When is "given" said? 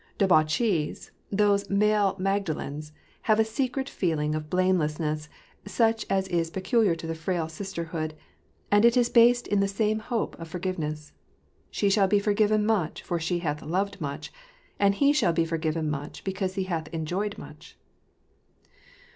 12.33-12.65